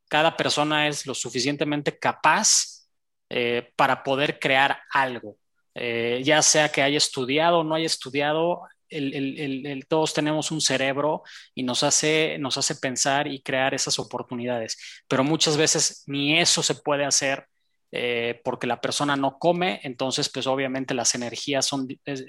[0.09, 2.87] cada persona es lo suficientemente capaz
[3.29, 5.37] eh, para poder crear algo.
[5.75, 8.61] Eh, ya sea que haya estudiado o no haya estudiado,
[9.87, 11.21] todos tenemos un cerebro
[11.53, 14.77] y nos hace, nos hace pensar y crear esas oportunidades,
[15.07, 17.45] pero muchas veces ni eso se puede hacer
[17.91, 21.87] eh, porque la persona no come, entonces pues obviamente las energías son,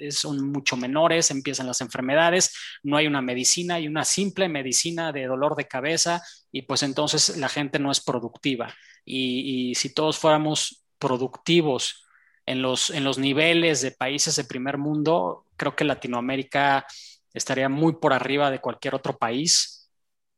[0.09, 5.27] son mucho menores, empiezan las enfermedades, no hay una medicina, hay una simple medicina de
[5.27, 8.73] dolor de cabeza y pues entonces la gente no es productiva.
[9.05, 12.00] Y, si todos fuéramos productivos
[12.45, 16.85] en los, en los niveles de países de primer mundo, creo que Latinoamérica
[17.33, 19.89] estaría muy por arriba de cualquier otro país,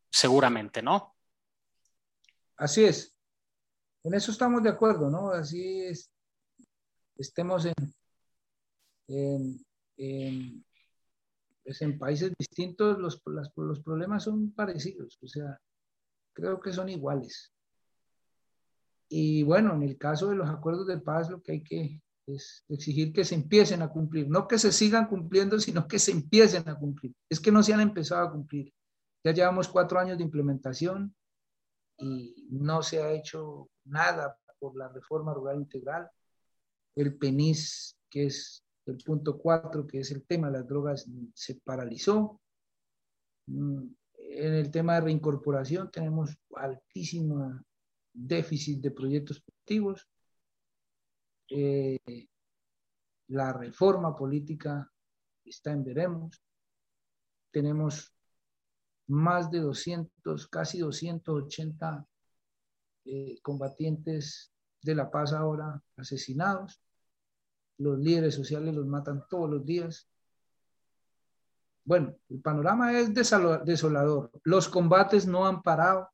[0.09, 1.15] seguramente, ¿no?
[2.57, 3.15] Así es,
[4.03, 5.31] en eso estamos de acuerdo, ¿no?
[5.31, 6.09] Así es,
[7.17, 9.65] estemos en,
[9.97, 10.65] en,
[11.63, 13.21] pues en países distintos, los,
[13.55, 15.59] los problemas son parecidos, o sea,
[16.33, 17.51] creo que son iguales.
[19.15, 22.65] Y bueno, en el caso de los acuerdos de paz, lo que hay que es
[22.67, 26.67] exigir que se empiecen a cumplir, no que se sigan cumpliendo, sino que se empiecen
[26.67, 27.13] a cumplir.
[27.29, 28.73] Es que no se han empezado a cumplir.
[29.23, 31.15] Ya llevamos cuatro años de implementación
[31.95, 36.09] y no se ha hecho nada por la reforma rural integral.
[36.95, 41.61] El PENIS, que es el punto 4, que es el tema de las drogas, se
[41.63, 42.41] paralizó.
[43.45, 43.83] Mm,
[44.17, 47.63] en el tema de reincorporación tenemos altísimo
[48.13, 50.07] déficit de proyectos productivos.
[51.49, 52.27] Eh,
[53.27, 54.91] la reforma política
[55.43, 56.41] está en veremos.
[57.51, 58.13] Tenemos
[59.07, 62.07] más de 200, casi 280
[63.05, 66.81] eh, combatientes de la paz ahora asesinados.
[67.77, 70.07] Los líderes sociales los matan todos los días.
[71.85, 74.31] Bueno, el panorama es desolador.
[74.43, 76.12] Los combates no han parado.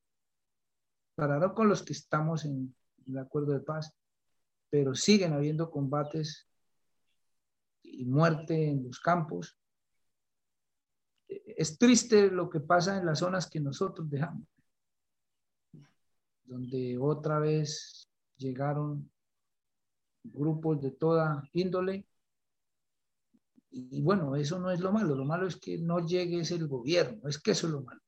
[1.19, 2.73] Pararon con los que estamos en
[3.07, 3.93] el acuerdo de paz,
[4.69, 6.47] pero siguen habiendo combates
[7.83, 9.57] y muerte en los campos.
[11.27, 14.47] Es triste lo que pasa en las zonas que nosotros dejamos
[16.49, 19.09] donde otra vez llegaron
[20.23, 22.07] grupos de toda índole.
[23.71, 26.67] Y, bueno, eso no es lo malo, lo malo es que no llegue ese el
[26.67, 28.01] gobierno, es que eso es lo malo.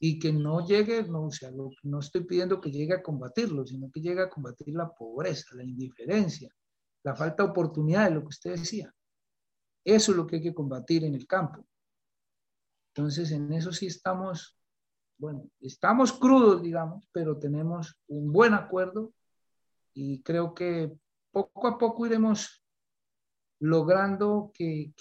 [0.00, 1.50] Y que no llegue, no, o sea,
[1.82, 5.62] no estoy pidiendo que llegue a combatirlo, sino que llegue a combatir la pobreza, la
[5.62, 6.50] indiferencia,
[7.02, 8.92] la falta de oportunidad de lo que usted decía.
[9.84, 11.66] Eso es lo que hay que combatir en el campo.
[12.94, 14.60] Entonces, en eso sí estamos
[15.20, 19.12] bueno, estamos crudos, digamos, pero tenemos un buen acuerdo
[19.92, 20.96] y creo que
[21.30, 22.59] poco a poco iremos
[23.60, 24.92] logrando que,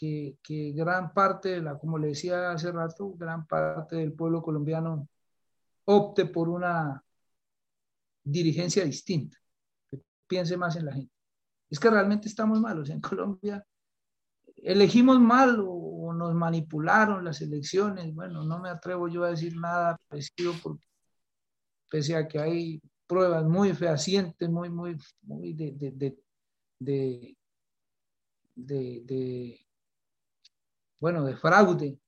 [0.75, 5.07] gran parte de la, como le decía hace rato, gran parte del pueblo colombiano
[5.85, 7.03] opte por una
[8.23, 9.37] dirigencia distinta,
[9.89, 11.13] que piense más en la gente.
[11.69, 13.65] Es que realmente estamos malos en Colombia.
[14.57, 18.13] Elegimos mal o nos manipularon las elecciones.
[18.13, 20.85] Bueno, no me atrevo yo a decir nada parecido porque
[21.89, 26.17] pese a que hay pruebas muy fehacientes, muy, muy, muy de,
[30.99, 31.99] bueno, de fraude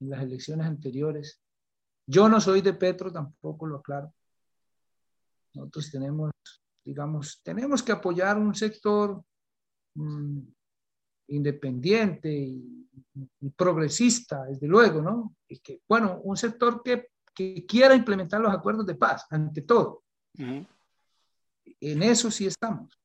[0.00, 1.40] en las elecciones anteriores.
[2.06, 4.12] Yo no soy de Petro, tampoco lo aclaro.
[5.54, 6.30] Nosotros tenemos,
[6.84, 9.22] digamos, tenemos que apoyar un sector
[9.94, 10.40] mm,
[11.28, 12.74] independiente y,
[13.56, 15.36] progresista, desde luego, ¿no?
[15.48, 20.04] Y que, bueno, un sector que, que, quiera implementar los acuerdos de paz, ante todo.
[20.34, 22.98] En eso sí estamos.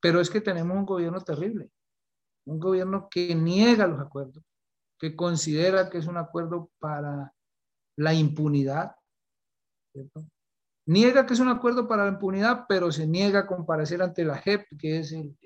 [0.00, 1.70] Pero es que tenemos un gobierno terrible,
[2.46, 4.44] un gobierno que niega los acuerdos,
[4.98, 7.32] que considera que es un acuerdo para
[7.96, 8.94] la impunidad,
[9.92, 10.24] ¿cierto?
[10.86, 14.38] Niega que es un acuerdo para la impunidad, pero se niega a comparecer ante la
[14.38, 15.36] JEP, que es el,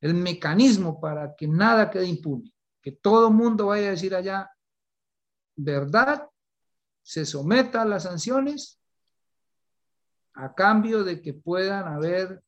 [0.00, 4.50] el mecanismo para que nada quede impune, que todo mundo vaya a decir allá
[5.58, 6.30] verdad,
[7.02, 8.80] se someta a las sanciones
[10.34, 12.42] a cambio de que puedan haber,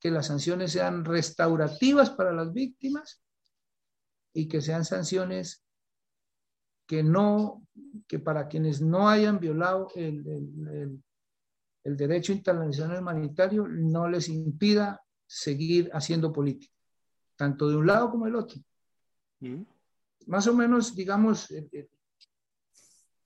[0.00, 3.22] que las sanciones sean restaurativas para las víctimas
[4.32, 5.64] y que sean sanciones
[6.86, 7.66] que no,
[8.08, 11.02] que para quienes no hayan violado el, el,
[11.84, 16.74] el derecho internacional humanitario no les impida seguir haciendo política
[17.40, 18.60] tanto de un lado como del otro.
[19.40, 19.62] Mm.
[20.26, 21.88] Más o menos, digamos, eh, eh,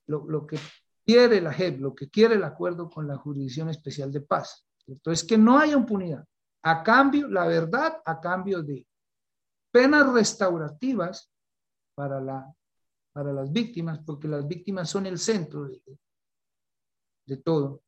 [0.07, 0.57] lo, que
[1.05, 4.65] quiere la JEP, lo que quiere el acuerdo con la Jurisdicción Especial de Paz.
[4.87, 6.25] Entonces, que no haya impunidad.
[6.67, 8.87] A cambio, la verdad, a cambio de
[9.71, 11.31] penas restaurativas
[11.93, 12.51] para, la,
[13.13, 17.83] para las víctimas, porque las víctimas son el centro de, todo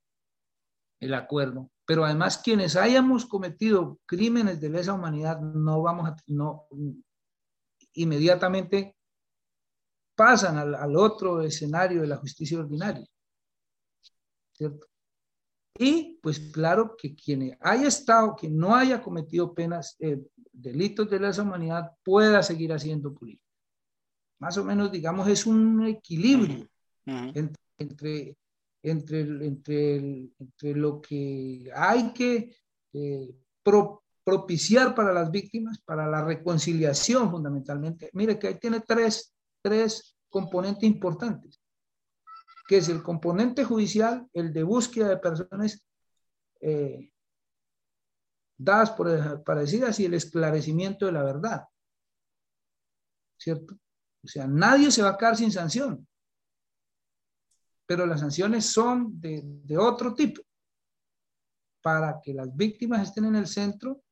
[1.00, 6.68] el acuerdo pero además quienes hayamos cometido crímenes de lesa humanidad no vamos a, no,
[7.94, 8.98] inmediatamente
[10.16, 13.06] pasan al, al otro escenario de la justicia ordinaria.
[14.52, 14.88] ¿Cierto?
[15.80, 20.20] Y pues claro que quien haya estado, quien no haya cometido penas, eh,
[20.52, 23.44] delitos de lesa humanidad, pueda seguir haciendo política.
[24.40, 26.68] Más o menos, digamos, es un equilibrio
[27.06, 28.38] entre, entre,
[28.84, 32.56] entre, entre, lo que hay que
[32.94, 33.36] eh,
[34.24, 38.10] propiciar para las víctimas, para la reconciliación fundamentalmente.
[38.14, 41.57] Mire que ahí tiene tres, tres componentes importantes
[42.68, 45.88] que es el componente judicial, el de búsqueda de personas
[46.60, 47.12] eh,
[48.58, 51.64] dadas por desaparecidas y el esclarecimiento de la verdad.
[53.40, 53.76] ¿Cierto?
[54.24, 56.06] O sea, nadie se va a quedar sin sanción,
[57.86, 60.42] pero las sanciones son de, de otro tipo,
[61.82, 64.04] para que las víctimas estén en el centro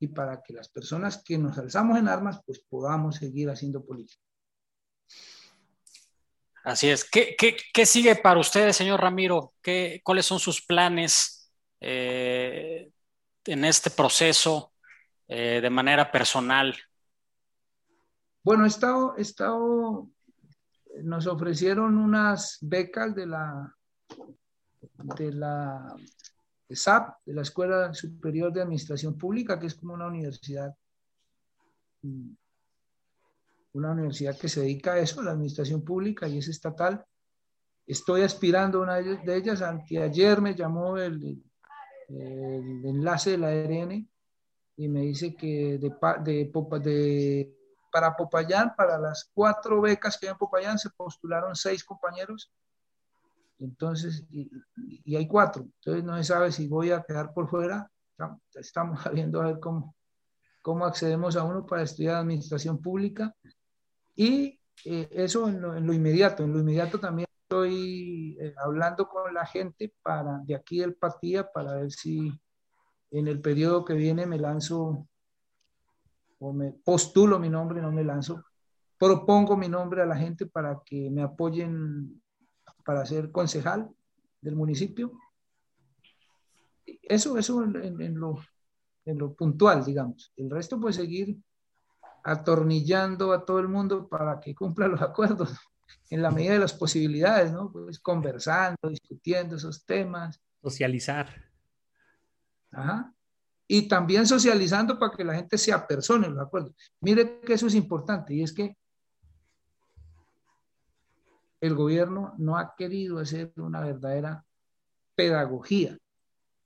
[0.00, 4.24] y para que las personas que nos alzamos en armas, pues podamos seguir haciendo política.
[6.64, 7.08] Así es.
[7.08, 9.54] ¿Qué, sigue para ustedes, señor Ramiro?
[9.62, 11.50] ¿Qué, ¿Cuáles son sus planes
[11.80, 12.90] eh,
[13.44, 14.72] en este proceso
[15.26, 16.76] eh, de manera personal?
[18.42, 20.08] Bueno, he estado, he estado,
[21.02, 23.76] nos ofrecieron unas becas de la,
[25.16, 25.96] de la
[26.68, 30.74] SAP, de la Escuela Superior de Administración Pública, que es como una universidad
[32.02, 32.32] mm,
[33.72, 37.04] una universidad que se dedica a eso, la administración pública y es estatal.
[37.86, 39.62] Estoy aspirando a una de ellas.
[39.62, 41.42] Anteayer me llamó el,
[42.08, 44.08] el enlace de la ARN
[44.76, 45.92] y me dice que de,
[46.22, 46.50] de,
[46.80, 47.56] de,
[47.92, 52.52] para Popayán, para las cuatro becas que hay en Popayán, se postularon seis compañeros.
[53.58, 54.50] Entonces, y,
[55.04, 55.62] y hay cuatro.
[55.62, 57.90] Entonces no se sabe si voy a quedar por fuera.
[58.54, 59.94] Estamos viendo a ver cómo,
[60.62, 63.34] cómo accedemos a uno para estudiar administración pública.
[64.20, 69.46] Y eh, eso en lo, inmediato, en lo inmediato también estoy eh, hablando con la
[69.46, 72.30] gente para, de aquí del Patía para ver si
[73.12, 75.08] en el periodo que viene me lanzo
[76.38, 78.44] o me postulo mi nombre, no me lanzo,
[78.98, 82.22] propongo mi nombre a la gente para que me apoyen
[82.84, 83.88] para ser concejal
[84.42, 85.12] del municipio.
[86.84, 88.38] Eso, eso en, lo,
[89.06, 90.30] en lo puntual, digamos.
[90.36, 91.38] El resto, pues seguir
[92.24, 95.56] atornillando a todo el mundo para que cumpla los acuerdos
[96.10, 97.70] en la medida de las posibilidades, ¿no?
[97.70, 100.40] Pues conversando, discutiendo esos temas.
[100.62, 101.28] Socializar.
[102.72, 103.14] Ajá.
[103.66, 106.74] Y también socializando para que la gente se apersone los acuerdos.
[107.00, 108.76] Mire que eso es importante y es que
[111.60, 114.44] el gobierno no ha querido hacer una verdadera
[115.14, 115.96] pedagogía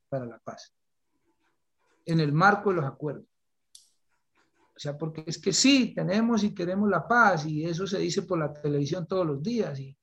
[0.09, 0.73] para la paz
[2.07, 3.27] en el marco de los acuerdos.
[4.77, 8.23] O sea, porque es que sí, tenemos y queremos la paz y eso se dice
[8.23, 9.79] por la televisión todos los días.
[9.79, 9.97] Y,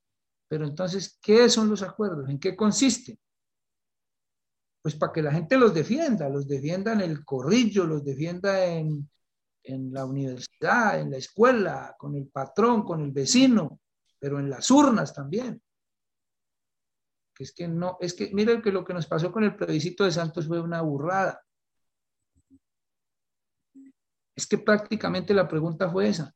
[0.48, 2.30] pero entonces, ¿qué son los acuerdos?
[2.30, 3.20] ¿En qué consisten?
[4.82, 9.10] Pues para que la gente los defienda, los defienda en el corrillo, los defienda en,
[9.64, 13.82] en la universidad, en la escuela, con el patrón, con el vecino,
[14.18, 15.62] pero en las urnas también.
[17.36, 20.06] Que es que no, es que miren que lo que nos pasó con el plebiscito
[20.06, 21.42] de Santos fue una burrada
[24.42, 26.34] es que prácticamente la pregunta fue esa.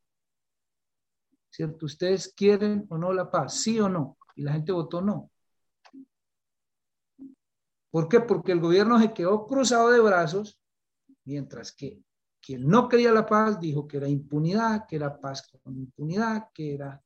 [1.50, 1.88] ¿Cierto?
[1.88, 3.62] ¿Ustedes quieren o no la paz?
[3.62, 4.18] ¿Sí o no?
[4.36, 5.32] Y la gente votó no.
[7.90, 8.20] ¿Por qué?
[8.20, 10.60] Porque el gobierno se quedó cruzado de brazos,
[11.24, 12.04] mientras que
[12.42, 16.76] quien no quería la paz dijo que era impunidad, que era paz con impunidad, que
[16.76, 17.02] era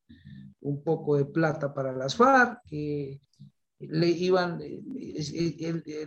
[0.62, 3.22] un poco de plata para las FARC, que
[3.80, 4.60] le iban,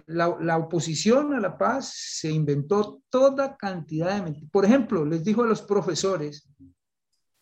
[0.06, 4.50] la, oposición a la paz se inventó toda cantidad de mentiras.
[4.50, 6.48] Por ejemplo, les dijo a los profesores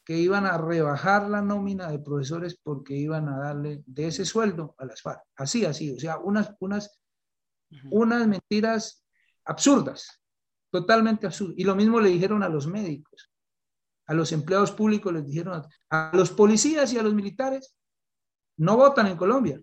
[0.05, 4.75] que iban a rebajar la nómina de profesores porque iban a darle de ese sueldo
[4.79, 5.21] a las FARC.
[5.37, 7.01] Así, así, o sea, unas, unas,
[7.91, 9.05] unas mentiras
[9.45, 10.23] absurdas,
[10.71, 11.57] totalmente absurdas.
[11.59, 13.33] Y lo mismo le dijeron a los médicos,
[14.07, 17.75] a los empleados públicos les dijeron, a los policías y a los militares,
[18.57, 19.61] no votan en Colombia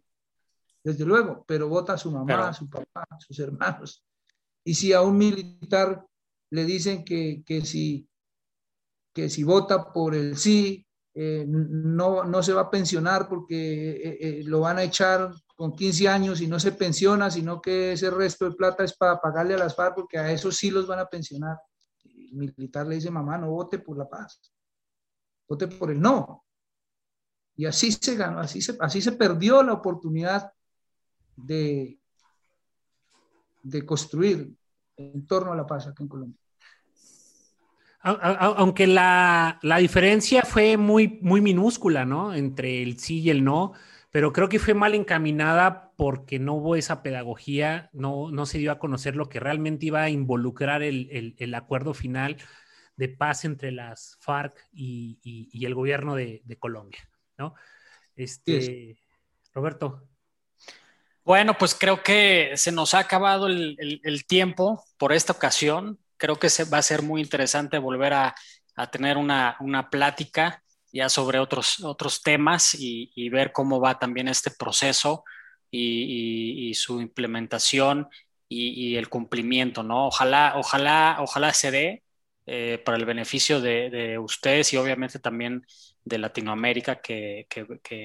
[0.87, 4.05] desde luego, pero vota a su mamá, a su papá, a sus hermanos.
[4.63, 6.07] Y si a un militar
[6.49, 8.07] le dicen que, que si,
[9.13, 14.17] que si vota por el sí, eh, no, no se va a pensionar porque eh,
[14.21, 18.09] eh, lo van a echar con 15 años y no se pensiona, sino que ese
[18.09, 20.99] resto de plata es para pagarle a las FARC porque a esos sí los van
[20.99, 21.57] a pensionar.
[22.05, 24.39] El militar le dice, mamá, no vote por la paz,
[25.49, 26.45] vote por el no.
[27.57, 30.49] Y así se ganó, así se, así se perdió la oportunidad
[31.37, 31.97] de,
[33.63, 34.53] de construir
[34.97, 36.39] en torno a la paz aquí en Colombia.
[38.01, 42.33] Aunque la, la, diferencia fue muy, muy minúscula, ¿no?
[42.33, 43.73] Entre el sí y el no,
[44.11, 48.71] pero creo que fue mal encaminada porque no hubo esa pedagogía, no, no se dio
[48.71, 52.37] a conocer lo que realmente iba a involucrar el, el, acuerdo final
[52.95, 55.19] de paz entre las FARC y,
[55.51, 57.55] y, el gobierno de, de, Colombia, ¿no?
[58.15, 58.97] Este,
[59.53, 60.07] Roberto.
[61.27, 65.99] Bueno, pues creo que se nos ha acabado el, el, tiempo por esta ocasión.
[66.15, 68.33] Creo que se, va a ser muy interesante volver a,
[68.77, 70.63] a tener una, una plática
[70.93, 75.25] ya sobre otros, otros temas y, ver cómo va también este proceso
[75.69, 78.07] y, su implementación
[78.47, 80.07] y, el cumplimiento, ¿no?
[80.07, 82.03] Ojalá, ojalá, ojalá se dé
[82.45, 85.65] eh, para el beneficio de, ustedes y obviamente también
[86.05, 87.47] de Latinoamérica que,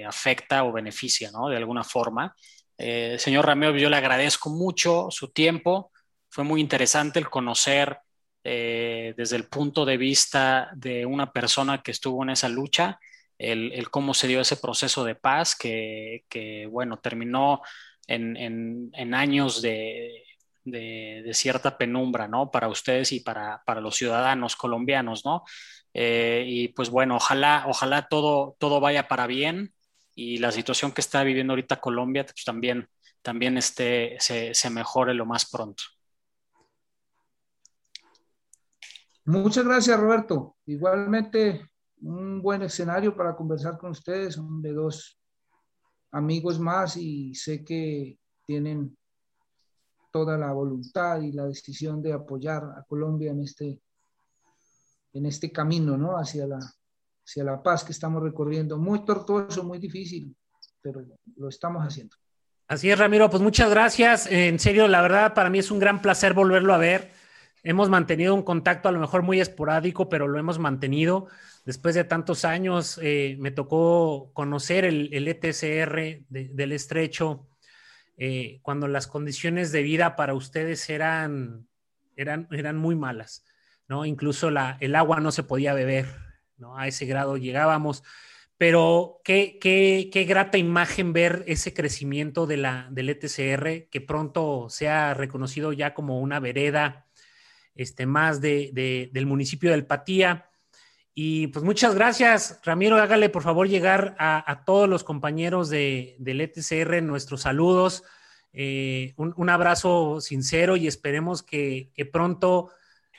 [0.09, 1.49] afecta o beneficia, ¿no?
[1.49, 2.35] De alguna forma.
[2.79, 5.93] Eh, señor Ramiro, yo le agradezco mucho su tiempo.
[6.29, 7.99] Fue muy interesante el conocer
[8.45, 12.99] eh, desde el punto de vista de una persona que estuvo en esa lucha,
[13.39, 17.63] el, cómo se dio ese proceso de paz que, bueno, terminó
[18.07, 20.25] en, años de,
[21.33, 22.51] cierta penumbra, ¿no?
[22.51, 25.45] Para ustedes y para, los ciudadanos colombianos, ¿no?
[25.95, 29.75] Eh, y pues bueno, ojalá, ojalá todo, todo vaya para bien
[30.15, 32.89] y la situación que está viviendo ahorita Colombia pues también,
[33.23, 35.83] también se, se mejore lo más pronto.
[39.25, 40.57] Muchas gracias, Roberto.
[40.67, 44.35] Igualmente, un buen escenario para conversar con ustedes.
[44.35, 45.17] Son de dos
[46.11, 48.97] amigos más y sé que tienen
[50.11, 53.81] toda la voluntad y la decisión de apoyar a Colombia en este,
[55.13, 56.19] en este camino, ¿no?
[56.19, 56.59] Hacia la,
[57.25, 58.79] hacia la paz que estamos recorriendo.
[58.79, 60.35] Muy tortuoso, muy difícil,
[60.81, 61.05] pero
[61.37, 62.17] lo estamos haciendo.
[62.69, 63.29] Así es, Ramiro.
[63.31, 64.27] Pues muchas gracias.
[64.27, 67.11] En serio, la verdad, para mí es un gran placer volverlo a ver.
[67.63, 71.29] Hemos mantenido un contacto a lo mejor muy esporádico, pero lo hemos mantenido.
[71.65, 77.47] Después de tantos años, eh, me tocó conocer el, ETCR del estrecho,
[78.17, 81.69] eh, cuando las condiciones de vida para ustedes eran,
[82.17, 83.45] eran, eran muy malas,
[83.89, 84.05] ¿no?
[84.05, 86.07] Incluso la, el agua no se podía beber,
[86.63, 86.79] ¿no?
[86.79, 88.03] A ese grado llegábamos.
[88.57, 94.69] Pero qué, qué, qué grata imagen ver ese crecimiento de la, del ETCR, que pronto
[94.71, 97.07] sea reconocido ya como una vereda
[97.75, 100.49] este, más de, del municipio del Patía.
[101.15, 102.97] Y pues muchas gracias, Ramiro.
[102.97, 108.03] Hágale por favor llegar a, todos los compañeros de, del ETCR nuestros saludos.
[108.55, 112.71] Eh, un, abrazo sincero y esperemos que, pronto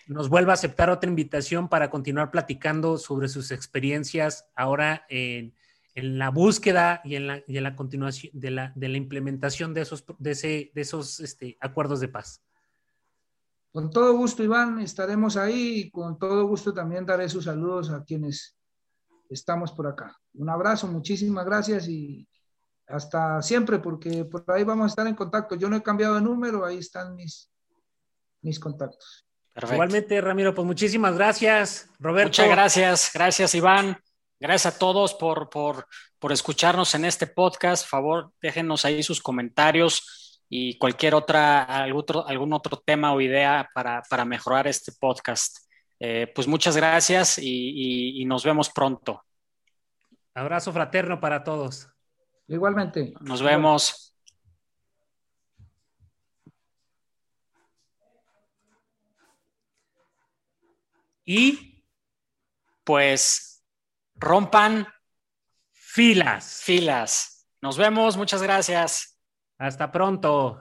[0.07, 5.53] nos vuelva a aceptar otra invitación para continuar platicando sobre sus experiencias ahora en,
[5.95, 9.81] la búsqueda y en la, continuación de la, implementación de
[10.75, 12.41] esos este, acuerdos de paz.
[13.71, 18.03] Con todo gusto, Iván, estaremos ahí y con todo gusto también daré sus saludos a
[18.03, 18.55] quienes
[19.29, 20.15] estamos por acá.
[20.35, 22.27] Un abrazo, muchísimas gracias y
[22.87, 25.55] hasta siempre, porque por ahí vamos a estar en contacto.
[25.55, 27.51] Yo no he cambiado de número, ahí están mis,
[28.41, 29.22] mis contactos.
[29.55, 31.89] Igualmente, Ramiro, pues muchísimas gracias.
[31.99, 32.29] Roberto.
[32.29, 33.97] Muchas gracias, gracias, Iván.
[34.39, 35.87] Gracias a todos por, por,
[36.19, 37.83] por escucharnos en este podcast.
[37.83, 43.21] Por favor, déjenos ahí sus comentarios y cualquier otra, algún otro, algún otro tema o
[43.21, 45.57] idea para, para mejorar este podcast.
[45.99, 49.23] Eh, pues muchas gracias y, y, nos vemos pronto.
[50.33, 51.87] Abrazo fraterno para todos.
[52.47, 53.13] Igualmente.
[53.21, 54.12] Nos vemos.
[61.26, 61.86] Y
[62.84, 63.63] pues
[64.15, 64.88] rompan
[65.71, 66.61] filas.
[66.63, 67.47] Filas.
[67.61, 69.19] Nos vemos, muchas gracias.
[69.57, 70.59] Hasta pronto.